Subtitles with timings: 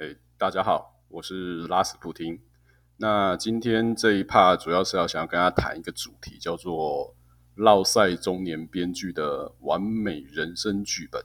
[0.00, 2.40] 哎，大家好，我是拉斯普汀。
[2.96, 7.14] 那今天这一趴主要是要想要跟大家谈一个主题，叫做
[7.54, 11.22] “绕赛中年编剧的完美人生剧本”。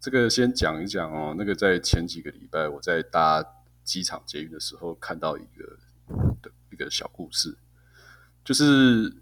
[0.00, 1.34] 这个先讲一讲哦。
[1.36, 3.44] 那个在前几个礼拜，我在搭
[3.84, 5.76] 机场捷运的时候，看到一个
[6.40, 7.58] 的一个小故事，
[8.42, 9.14] 就是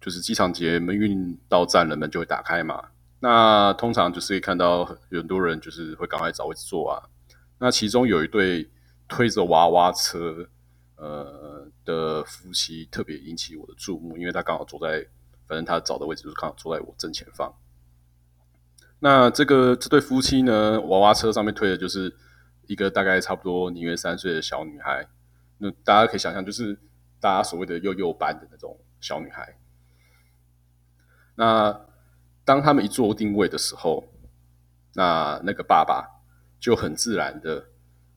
[0.00, 2.91] 就是机场捷运到站，人们就会打开嘛。
[3.24, 7.08] 那通常就是可以看到很多人就是会赶快找位置坐啊。
[7.58, 8.68] 那其中有一对
[9.06, 10.48] 推着娃娃车
[10.96, 15.06] 呃的夫妻特别引起我的注目，因为他刚好坐在，
[15.46, 17.54] 反正他找的位置就是刚好坐在我正前方。
[18.98, 22.12] 那这个这对夫妻呢，娃娃车上面推的就是
[22.66, 25.06] 一个大概差不多年约三岁的小女孩。
[25.58, 26.76] 那大家可以想象，就是
[27.20, 29.56] 大家所谓的幼幼班的那种小女孩。
[31.36, 31.80] 那
[32.52, 34.04] 当他们一做定位的时候，
[34.92, 36.06] 那那个爸爸
[36.60, 37.68] 就很自然的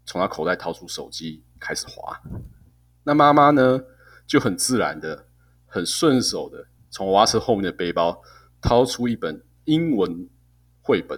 [0.05, 2.20] 从他口袋掏出手机开始滑，
[3.05, 3.79] 那妈妈呢
[4.27, 5.27] 就很自然的、
[5.68, 8.21] 很顺手的从娃娃车后面的背包
[8.62, 10.27] 掏出一本英文
[10.82, 11.17] 绘本，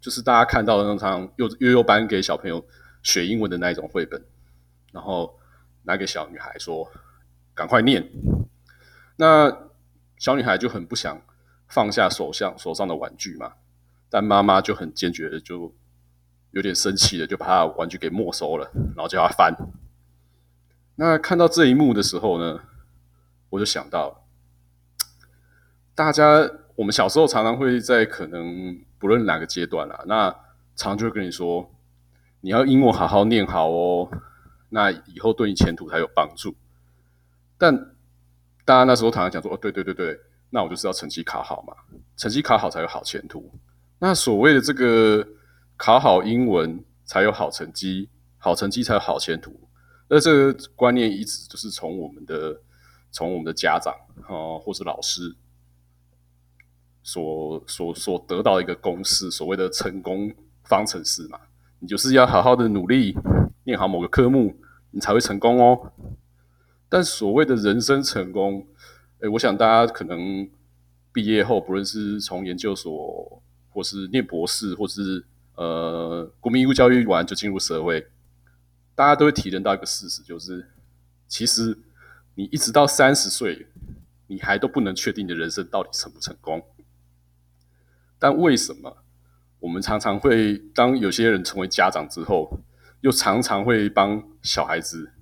[0.00, 2.66] 就是大家看到的那场幼幼幼班给小朋友
[3.04, 4.20] 学英文的那一种绘本，
[4.90, 5.38] 然后
[5.84, 6.90] 拿给小女孩说
[7.54, 8.10] ：“赶快念。”
[9.14, 9.70] 那
[10.18, 11.22] 小女孩就很不想。
[11.72, 13.54] 放下手上手上的玩具嘛，
[14.10, 15.74] 但妈妈就很坚决的，就
[16.50, 19.56] 有点生气的，就把他玩具给没收了，然后叫他翻。
[20.96, 22.60] 那看到这一幕的时候呢，
[23.48, 24.26] 我就想到，
[25.94, 30.36] 大家我们小时候常常会在可能不论哪个阶段啦，那
[30.76, 31.72] 常就会跟你说，
[32.42, 34.10] 你要英文好好念好哦，
[34.68, 36.54] 那以后对你前途才有帮助。
[37.56, 37.94] 但
[38.66, 40.20] 大家那时候常常讲说，哦，对对对对。
[40.54, 41.74] 那我就是要成绩考好嘛，
[42.14, 43.50] 成绩考好才有好前途。
[43.98, 45.26] 那所谓的这个
[45.78, 49.58] 考好英文才有好成绩，好成绩才有好前途。
[50.08, 52.60] 那这个观念一直就是从我们的
[53.10, 53.94] 从我们的家长
[54.28, 55.34] 啊，或是老师
[57.02, 60.30] 所所所得到一个公式，所谓的成功
[60.64, 61.40] 方程式嘛。
[61.78, 63.16] 你就是要好好的努力，
[63.64, 64.54] 念好某个科目，
[64.90, 65.92] 你才会成功哦。
[66.90, 68.66] 但所谓的人生成功，
[69.22, 70.50] 哎，我想大家可能
[71.12, 73.40] 毕业后，不论是从研究所，
[73.70, 75.24] 或是念博士，或是
[75.54, 78.08] 呃国民义务教育完就进入社会，
[78.96, 80.68] 大家都会体认到一个事实，就是
[81.28, 81.78] 其实
[82.34, 83.68] 你一直到三十岁，
[84.26, 86.60] 你还都不能确定你的人生到底成不成功。
[88.18, 89.04] 但为什么
[89.60, 92.58] 我们常常会当有些人成为家长之后，
[93.02, 95.12] 又常常会帮小孩子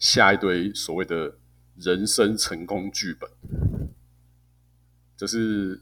[0.00, 1.36] 下一堆所谓的？
[1.76, 3.30] 人生成功剧本，
[5.16, 5.80] 这是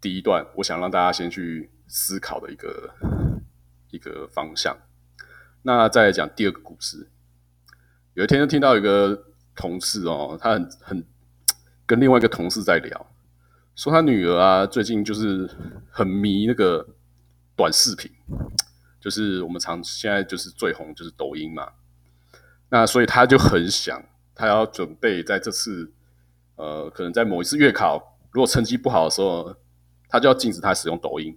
[0.00, 2.94] 第一段，我想让大家先去思考的一个
[3.90, 4.76] 一个方向。
[5.62, 7.08] 那再来讲第二个故事。
[8.14, 11.04] 有一天就听到一个同事哦，他很很
[11.84, 13.12] 跟另外一个同事在聊，
[13.74, 15.50] 说他女儿啊，最近就是
[15.90, 16.94] 很迷那个
[17.54, 18.10] 短视频，
[18.98, 21.74] 就是我们常现在就是最红就是抖音嘛。
[22.70, 24.02] 那所以他就很想。
[24.38, 25.90] 他要准备在这次，
[26.56, 29.56] 呃，可能在某一次月考，如果成绩不好的时候，
[30.10, 31.34] 他就要禁止他使用抖音，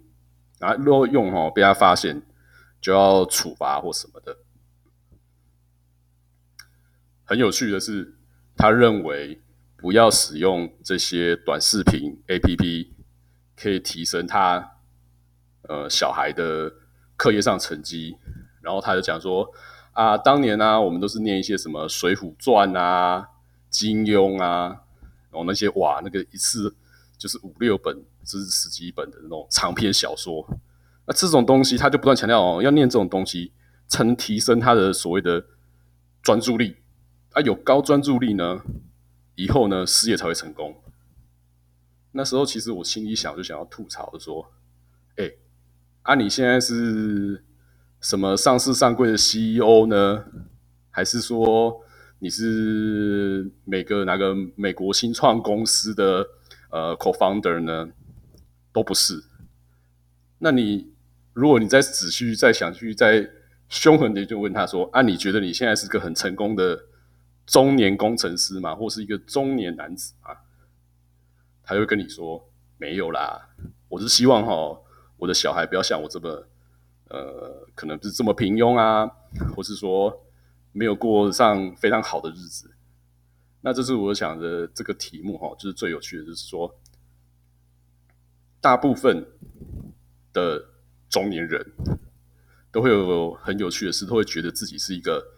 [0.58, 2.20] 然后如果用哦被他发现，
[2.78, 4.36] 就要处罚或什么的。
[7.24, 8.18] 很有趣的是，
[8.54, 9.40] 他认为
[9.78, 12.88] 不要使用这些短视频 APP，
[13.56, 14.76] 可以提升他
[15.62, 16.70] 呃小孩的
[17.16, 18.18] 课业上成绩，
[18.60, 19.50] 然后他就讲说。
[19.92, 23.28] 啊，当年呢，我们都是念一些什么《水浒传》啊、
[23.68, 24.68] 金庸啊，
[25.30, 26.74] 然后那些哇，那个一次
[27.18, 30.46] 就是五六本，甚至十几本的那种长篇小说。
[31.06, 33.52] 那这种东西，他就不断强调哦，要念这种东西，
[33.88, 35.44] 才能提升他的所谓的
[36.22, 36.76] 专注力。
[37.32, 38.62] 啊，有高专注力呢，
[39.34, 40.80] 以后呢，事业才会成功。
[42.12, 44.52] 那时候，其实我心里想，就想要吐槽的说
[45.18, 45.32] ：“哎，
[46.02, 47.44] 啊，你现在是？”
[48.00, 50.24] 什么上市上柜的 CEO 呢？
[50.90, 51.84] 还是说
[52.18, 56.26] 你是每个哪个美国新创公司的
[56.70, 57.90] 呃 co-founder 呢？
[58.72, 59.22] 都不是。
[60.38, 60.92] 那你
[61.34, 63.28] 如果你再仔细再想去再
[63.68, 66.86] 凶狠点，就问他说：啊，你觉得你现在是个很成功的
[67.46, 68.74] 中年工程师吗？
[68.74, 70.34] 或是一个中年男子啊？
[71.62, 72.48] 他会跟你说：
[72.78, 73.50] 没有啦，
[73.88, 74.80] 我是希望哈，
[75.18, 76.46] 我的小孩不要像我这么。
[77.10, 79.06] 呃，可能不是这么平庸啊，
[79.54, 80.24] 或是说
[80.72, 82.70] 没有过上非常好的日子。
[83.62, 86.74] 那这是我想的这个题目哈，就是最有趣的，就是说，
[88.60, 89.26] 大部分
[90.32, 90.64] 的
[91.08, 91.72] 中年人
[92.72, 95.32] 都会有很有趣的事，都会觉得自己是一个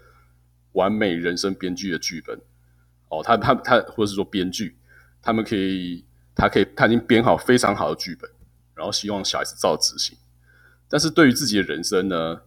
[0.73, 2.39] 完美人生编剧的剧本。
[3.09, 4.77] 哦，他他他，或者是说编剧，
[5.21, 6.05] 他们可以，
[6.35, 8.31] 他可以，他已经编好非常好的剧本，
[8.75, 10.17] 然后希望小孩子照执行。
[10.93, 12.43] 但是对于自己的人生呢，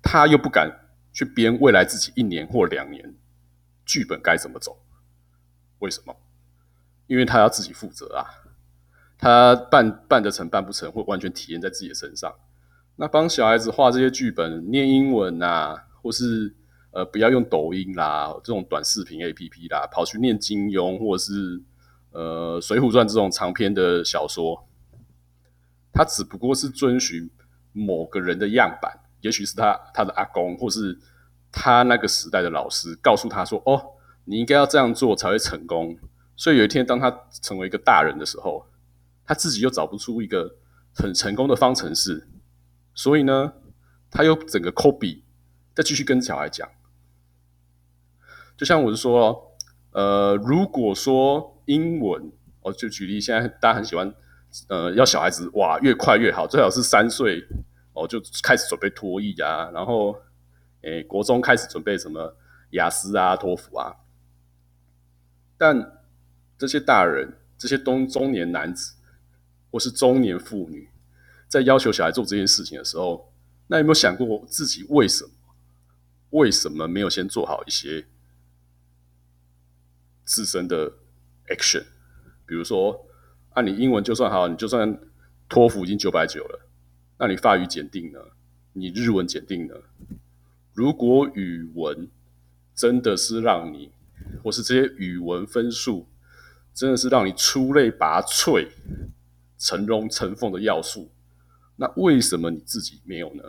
[0.00, 3.14] 他又不敢去编未来自己一年或两年
[3.84, 4.78] 剧本该怎么走。
[5.80, 6.16] 为什么？
[7.06, 8.24] 因为他要自己负责啊，
[9.18, 12.34] 他办办得成办不成，会完全体验在自己的身上。
[12.96, 16.54] 那帮小孩子画这些剧本，念英文啊，或是
[16.92, 21.62] 呃不要用抖音啦，这种短视频 A P P 啦，跑去念金庸或者是
[22.12, 24.66] 呃《水浒传》这种长篇的小说，
[25.94, 27.30] 他只不过是遵循
[27.72, 30.98] 某个人的样板，也许是他他的阿公，或是
[31.52, 33.80] 他那个时代的老师告诉他说：“哦，
[34.24, 35.96] 你应该要这样做才会成功。”
[36.36, 38.66] 所以有一天，当他成为一个大人的时候，
[39.24, 40.56] 他自己又找不出一个
[40.92, 42.26] 很成功的方程式。
[42.92, 43.52] 所以呢，
[44.10, 45.22] 他又整个 copy，
[45.74, 46.68] 再继续跟小孩讲，
[48.56, 49.56] 就像我是说，
[49.92, 52.32] 呃，如果说英文，
[52.62, 54.12] 我就举例，现在大家很喜欢，
[54.68, 57.44] 呃，要小孩子哇越快越好，最好是三岁
[57.92, 60.16] 哦就开始准备脱译啊，然后，
[60.82, 62.36] 诶，国中开始准备什么
[62.70, 63.96] 雅思啊、托福啊，
[65.56, 66.00] 但
[66.56, 68.94] 这些大人，这些中中年男子
[69.70, 70.88] 或是中年妇女。
[71.46, 73.32] 在要求小孩做这件事情的时候，
[73.68, 75.30] 那有没有想过自己为什么
[76.30, 78.04] 为什么没有先做好一些
[80.24, 80.90] 自身的
[81.48, 81.84] action？
[82.44, 83.06] 比如说，
[83.54, 84.98] 啊，你英文就算好，你就算
[85.48, 86.68] 托福已经九百九了，
[87.18, 88.18] 那你法语检定呢？
[88.72, 89.74] 你日文检定呢？
[90.72, 92.08] 如果语文
[92.74, 93.92] 真的是让你，
[94.42, 96.08] 或是这些语文分数
[96.74, 98.66] 真的是让你出类拔萃、
[99.56, 101.08] 成龙成凤的要素？
[101.76, 103.44] 那为什么你自己没有呢？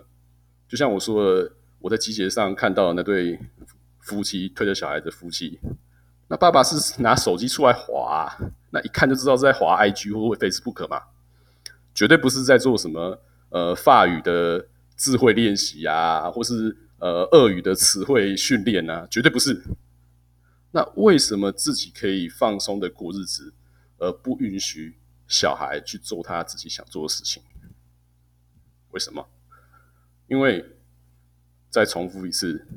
[0.68, 3.40] 就像我说的，我在集结上看到那对
[4.00, 5.60] 夫妻推着小孩的夫妻，
[6.28, 8.32] 那爸爸是拿手机出来滑，
[8.76, 11.02] 那一看就知道是在滑 IG 或 Facebook 嘛，
[11.94, 14.68] 绝对不是在做什么呃法语的
[14.98, 19.64] 智慧练习啊，或是呃俄语的词汇训练啊，绝对不是。
[20.72, 23.54] 那为什么自己可以放松的过日子，
[23.98, 27.42] 而不允许小孩去做他自己想做的事情？
[28.92, 29.26] 为什么？
[30.28, 30.66] 因为
[31.70, 32.68] 再重复一次，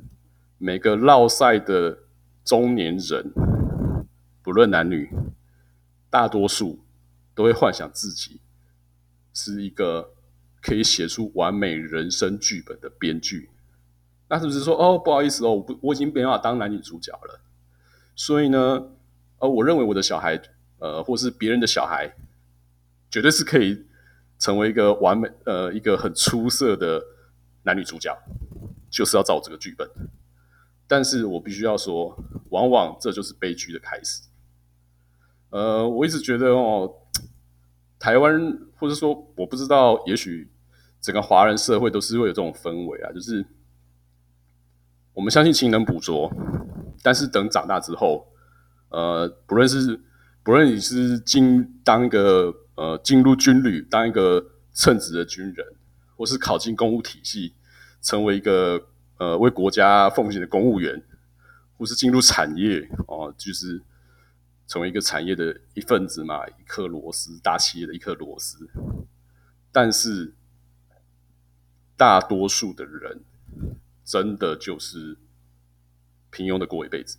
[0.57, 1.97] 每个落赛的
[2.45, 3.33] 中年人，
[4.41, 5.09] 不论男女，
[6.09, 6.79] 大多数
[7.33, 8.41] 都会幻想自己
[9.33, 10.13] 是一个
[10.61, 13.49] 可以写出完美人生剧本的编剧。
[14.29, 17.41] 那是不是说，哦，不好意思哦，我不，我已经没办法当男女主角了。
[18.15, 18.89] 所以呢，
[19.39, 20.41] 呃，我认为我的小孩，
[20.79, 22.15] 呃，或是别人的小孩，
[23.09, 23.85] 绝对是可以。
[24.41, 27.03] 成为一个完美呃一个很出色的
[27.63, 28.17] 男女主角，
[28.89, 29.85] 就是要照这个剧本。
[30.87, 32.17] 但是我必须要说，
[32.47, 34.28] 往往这就是悲剧的开始。
[35.49, 36.91] 呃，我一直觉得哦，
[37.97, 40.51] 台湾或者说我不知道，也许
[41.01, 43.45] 整个华人社会都是会有这种氛围啊，就是
[45.13, 46.31] 我们相信勤能补拙，
[47.03, 48.27] 但是等长大之后，
[48.89, 49.99] 呃，不论是
[50.43, 52.53] 不论你是进当一个。
[52.79, 54.41] 呃，进入军旅当一个
[54.71, 55.65] 称职的军人，
[56.15, 57.53] 或是考进公务体系，
[58.01, 58.81] 成为一个
[59.17, 61.03] 呃为国家奉献的公务员，
[61.77, 63.83] 或是进入产业哦，就是
[64.69, 68.69] 成为一个产业的一份子嘛，一颗螺丝，大企业的一颗螺丝。
[69.73, 70.33] 但是，
[71.97, 73.21] 大多数的人
[74.05, 75.17] 真的就是
[76.31, 77.17] 平庸的过一辈子。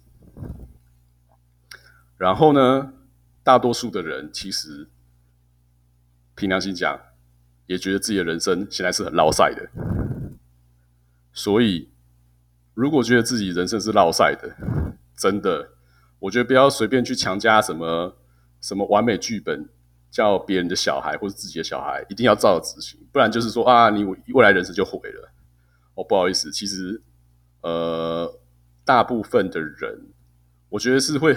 [2.17, 2.95] 然后呢，
[3.43, 4.89] 大多数的人其实。
[6.37, 6.99] 凭良心讲，
[7.67, 9.69] 也觉得自己的人生现在是很落赛的。
[11.35, 11.91] 所以，
[12.73, 14.57] 如果觉得自己人生是落赛的，
[15.15, 15.73] 真的，
[16.21, 18.17] 我觉得不要随便去强加什么
[18.61, 19.69] 什么完美剧本，
[20.11, 25.33] 叫别人的小孩或者自己的小孩一定要照着执行，不然就是说啊，你未来人生就毁了。
[25.95, 27.03] 哦，不好意思，其实，
[27.63, 28.39] 呃，
[28.85, 30.07] 大部分的人，
[30.69, 31.37] 我觉得是会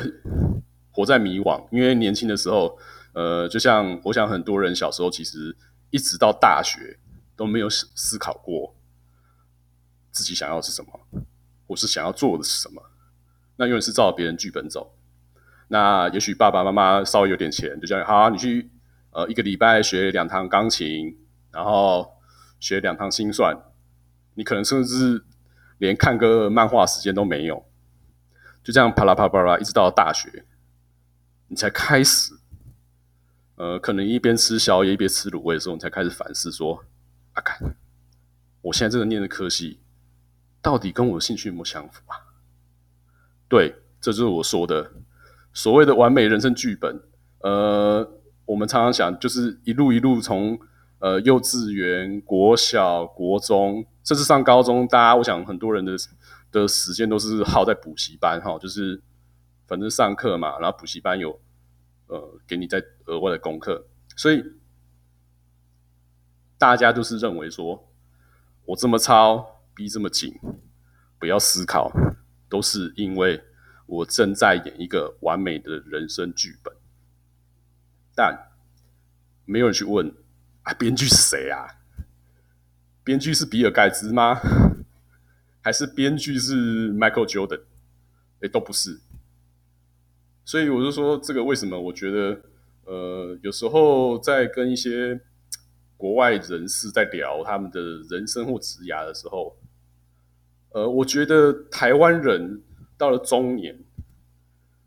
[0.92, 2.78] 活在迷惘，因为年轻的时候。
[3.16, 5.56] 呃，就像我想，很多人小时候其实
[5.92, 6.98] 一直到大学
[7.36, 8.76] 都没有思思考过
[10.10, 11.00] 自己想要是什么，
[11.68, 12.82] 或是想要做的是什么。
[13.56, 14.96] 那永远是照别人剧本走。
[15.68, 18.70] 那也许爸爸妈妈稍微有点钱，就叫你好，你去
[19.12, 21.18] 呃一个礼拜学两堂钢琴，
[21.52, 22.14] 然后
[22.60, 23.58] 学两堂心算，
[24.36, 25.24] 你可能甚至
[25.78, 27.66] 连看个漫画时间都没有。
[28.64, 30.46] 就这样啪啦啪啦啪啦，一直到大学，
[31.48, 32.34] 你才开始。
[33.56, 36.84] 呃，可能一边吃宵夜一边吃卤味的时候，你才开始反思说
[37.34, 37.76] ：“啊，看，
[38.62, 39.80] 我现在这个念的科系，
[40.60, 42.23] 到底跟我的兴趣有没有相符啊？
[43.54, 44.94] 对，这就是我说的
[45.54, 47.00] 所谓的完美人生剧本。
[47.42, 50.60] 呃，我们常常想，就是一路一路从
[50.98, 55.96] 呃幼稚园、国小、国中，甚至上高中，大家我想很多人的
[56.52, 59.00] 的时间都是耗在补习班哈，就是
[59.68, 61.40] 反正上课嘛，然后补习班有
[62.08, 64.44] 呃给你在额外的功课，所以
[66.58, 67.88] 大家都是认为说，
[68.66, 70.34] 我这么抄，逼这么紧，
[71.20, 71.92] 不要思考。
[72.54, 73.42] 都是因为
[73.88, 76.72] 我正在演一个完美的人生剧本，
[78.14, 78.52] 但
[79.44, 80.14] 没有人去问
[80.62, 81.66] 啊，编剧是谁啊？
[83.04, 84.40] 编剧是比尔盖茨吗？
[85.62, 87.62] 还是编剧是 Michael Jordan？
[88.42, 89.00] 哎，都不是。
[90.46, 91.82] 所以我就说，这个为什么？
[91.82, 92.40] 我觉得，
[92.86, 95.20] 呃，有时候在跟一些
[95.98, 97.82] 国外人士在聊他们的
[98.12, 99.58] 人生或职涯的时候。
[100.74, 102.62] 呃，我觉得台湾人
[102.98, 103.80] 到了中年，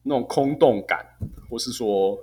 [0.02, 1.06] 那种空洞感，
[1.48, 2.18] 或是说，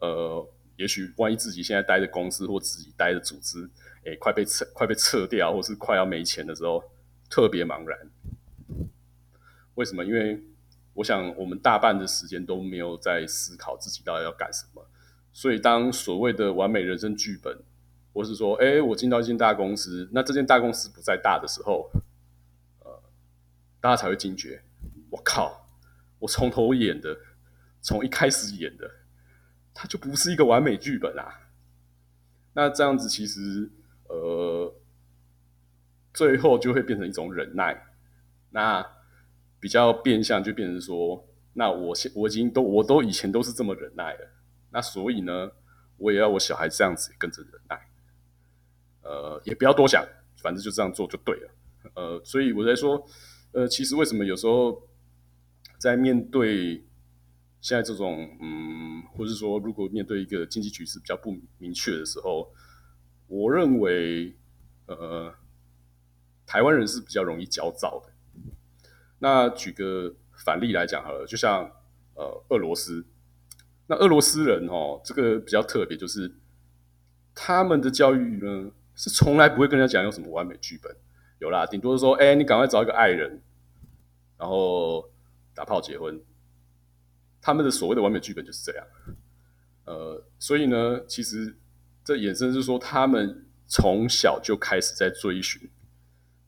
[0.00, 3.66] 呃，也许万一自己现在待的公司或自己待的组织，
[4.04, 6.84] 哎，快被撤、快被撤掉，或是快要没钱的时候，
[7.30, 7.98] 特别茫然。
[9.76, 10.04] 为什么？
[10.04, 10.42] 因为
[10.92, 14.86] 我想，我们大半的时间都没有在思考自己到底要干什么。
[15.32, 17.58] 所以，当所谓的完美人生剧本，
[18.12, 21.90] 或是说，哎，我进到一间大公司，那这间大公司不再大的时候。
[23.86, 24.60] 大家才会惊觉，
[25.10, 25.64] 我靠！
[26.18, 27.16] 我从头演的，
[27.80, 28.90] 从一开始演的，
[29.72, 31.52] 它就不是一个完美剧本啊。
[32.52, 33.70] 那这样子其实，
[34.08, 34.74] 呃，
[36.12, 37.80] 最后就会变成一种忍耐。
[38.50, 38.84] 那
[39.60, 44.28] 比较变相就变成说，那我现我已经都我都以前都是这么忍耐了，
[44.72, 45.52] 那所以呢，
[45.96, 47.80] 我也要我小孩这样子跟着忍耐。
[49.02, 50.04] 呃，也不要多想，
[50.42, 51.50] 反正就这样做就对了。
[51.94, 53.08] 呃，所以我在说。
[53.52, 54.88] 呃，其实为什么有时候
[55.78, 56.84] 在面对
[57.60, 62.52] 现在这种嗯，或者说如果面对一个经济局势比较不明确的时候，
[63.26, 64.36] 我认为
[64.86, 65.34] 呃，
[66.46, 68.12] 台湾人是比较容易焦躁的。
[69.18, 71.70] 那举个反例来讲好了，就像
[72.14, 73.04] 呃俄罗斯，
[73.86, 76.36] 那俄罗斯人哦，这个比较特别，就是
[77.34, 80.94] 他们的教育呢是从来不会跟人家讲有什么完美剧本，
[81.38, 83.42] 有啦，顶多是说，哎，你赶快找一个爱人。
[84.38, 85.08] 然后
[85.54, 86.20] 打炮结婚，
[87.40, 88.86] 他们的所谓的完美剧本就是这样。
[89.86, 91.56] 呃，所以呢，其实
[92.04, 95.70] 这衍生是说，他们从小就开始在追寻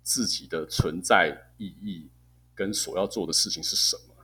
[0.03, 2.11] 自己的存在意义
[2.55, 4.15] 跟所要做的事情是什么。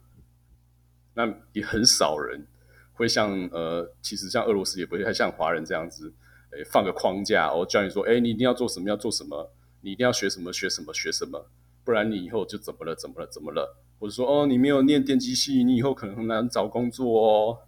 [1.15, 2.47] 那也很少人
[2.93, 6.13] 会像呃，其实像俄罗斯也不会太像华人这样子，
[6.51, 9.54] 诶，放个框架，我教你说，哎，你一定要做什么，要做什么，
[9.85, 11.47] 你一定要学什么，学什么，学什么。
[11.85, 12.97] 不然你以后就怎么了？
[12.97, 13.27] 怎么了？
[13.31, 13.77] 怎么了？
[13.99, 17.59] 或者说，哦，你没有念电机系，你以后可能很难找工作哦。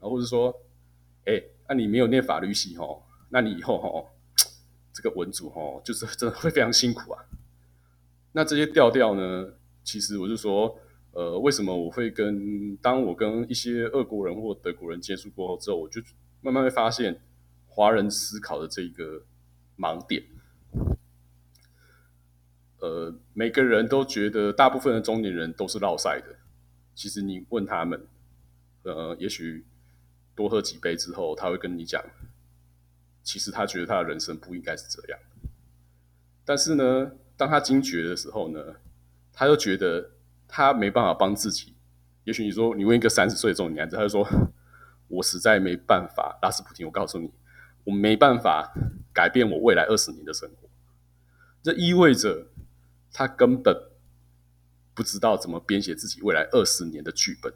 [0.00, 0.52] 然后或者说，
[1.24, 4.10] 哎，那你没有念法律系哦，那你以后哦，
[4.92, 7.24] 这个文组哦，就是真的会非常辛苦啊。
[8.32, 9.54] 那这些调调呢？
[9.84, 10.76] 其实我就说，
[11.12, 16.02] 呃，为什么我会跟当我跟一些俄国人或德国人接触过后之后，我就
[16.40, 17.22] 慢慢会发现
[17.68, 19.22] 华人思考的这一个
[19.78, 20.24] 盲点。
[22.86, 26.36] 呃，每个人都觉得大部分的中年人都是落赛的。
[26.94, 28.06] 其实你问他们，
[28.84, 29.66] 呃，也许
[30.36, 32.00] 多喝几杯之后，他会跟你讲，
[33.24, 35.18] 其实他觉得他的人生不应该是这样。
[36.44, 38.76] 但是呢，当他惊觉的时候呢，
[39.32, 40.12] 他又觉得
[40.46, 41.74] 他没办法帮自己。
[42.22, 44.24] 也许你说你问一个三十岁的中年男子，他就说
[45.08, 47.32] ：“我实在没办法。”拉斯普廷，我告诉你，
[47.82, 48.72] 我没办法
[49.12, 50.68] 改变我未来二十年的生活。
[51.64, 52.46] 这意味着。
[53.18, 53.74] 他根本
[54.92, 57.50] 不知道怎么编写自己未来二十年的剧本，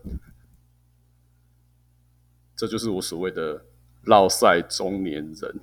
[2.57, 3.67] 这就是我所谓的
[4.05, 5.61] “落赛中年人”。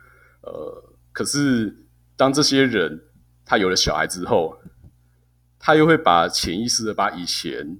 [0.40, 1.84] 呃，可是
[2.16, 3.04] 当这些人
[3.44, 4.62] 他有了小孩之后，
[5.58, 7.78] 他又会把潜意识的把以前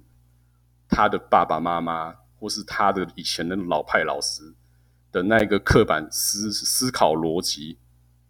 [0.87, 4.53] 他的爸爸妈妈或是他的以前的老派老师
[5.11, 7.79] 的那一个刻板思思考逻辑。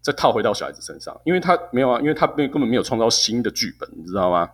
[0.02, 4.50] 再套回到小孩子身上，因为他没有啊，因为他没根本没有创造新的剧本，你知道吗？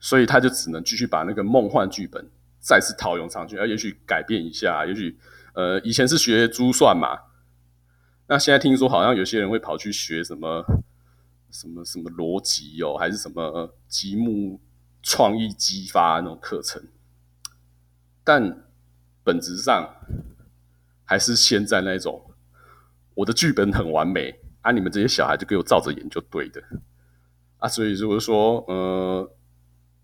[0.00, 2.28] 所以他就只能继续把那个梦幻剧本
[2.58, 5.16] 再次套用上去，而也许改变一下，也许
[5.52, 7.16] 呃，以前是学珠算嘛，
[8.26, 10.64] 那现在听说好像有些人会跑去学什么
[11.50, 14.58] 什么什么逻辑哦，还是什么积木
[15.02, 16.82] 创意激发那种课程，
[18.24, 18.64] 但
[19.22, 19.94] 本质上
[21.04, 22.31] 还是现在那种。
[23.22, 26.60] 我的剧本很完美，啊，你们这些小孩就给我照着演就对的
[27.58, 27.68] 啊。
[27.68, 29.32] 所以如果说，呃，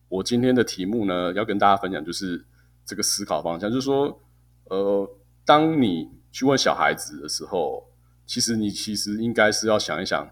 [0.08, 2.46] 我今天的题目呢，要跟大家分享就是
[2.84, 4.20] 这个思考方向，就是说，
[4.66, 5.10] 呃，
[5.44, 7.90] 当你去问小孩子的时候，
[8.25, 10.30] 其实你其实应该是要想一想，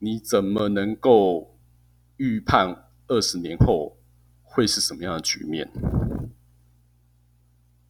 [0.00, 1.56] 你怎么能够
[2.16, 3.96] 预判二十年后
[4.42, 5.70] 会是什么样的局面？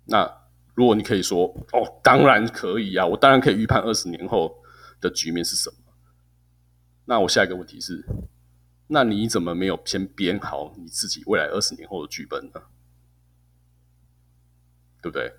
[0.04, 0.39] 那
[0.74, 4.62] 如果你可以说，哦，当然可以啊，我当然可以预判二十年后
[5.00, 5.76] 的局面是什么。
[7.04, 8.04] 那我下一个问题是，
[8.86, 12.62] 那你怎么没有先编好你自己未来二十年后的剧本呢？
[15.02, 15.32] 对不对？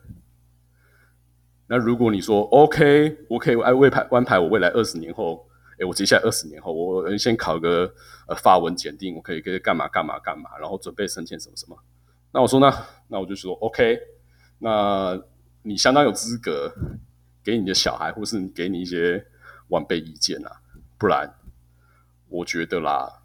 [1.68, 5.48] 那如果你说 OK，我可以按位排安排我未来二十年后，
[5.80, 7.94] 哎，我接下来二十年后，我先考个
[8.28, 11.78] 呃法文检定，我可以可以干嘛干嘛干嘛，然后准备申请什么什么。
[12.34, 14.00] 那我说那那我就说 OK。
[14.64, 15.20] 那
[15.64, 16.72] 你相当有资格
[17.44, 19.26] 给你的小孩，或是给你一些
[19.70, 20.62] 晚辈意见啊，
[21.00, 21.34] 不然
[22.30, 23.24] 我觉得啦，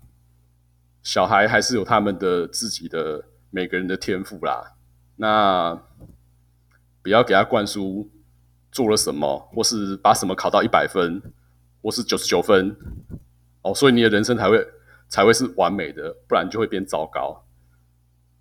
[1.03, 4.77] 小孩还是有他们的自己的每个人的天赋啦。
[5.17, 5.79] 那
[7.03, 8.11] 不要给他灌输
[8.73, 11.21] 做了什么，或是把什么考到一百分，
[11.83, 12.75] 或是九十九分
[13.61, 14.67] 哦，所以你的人生才会
[15.09, 17.45] 才会是完美的，不然就会变糟糕。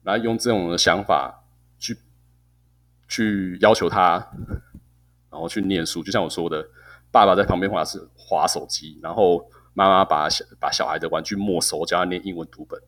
[0.02, 1.42] 然后用这种的想法。
[3.08, 4.16] 去要求他，
[5.30, 6.68] 然后去念书，就像我说的，
[7.12, 12.82] 爸爸在旁边划是划手机，然后妈妈把小把小孩的玩具没收，教他念英文读本，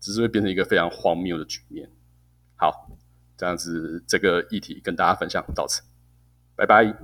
[0.00, 1.90] 只是会变成一个非常荒谬的局面。
[2.56, 2.90] 好，
[3.36, 5.82] 这样子这个议题跟大家分享到此，
[6.54, 6.96] 拜拜。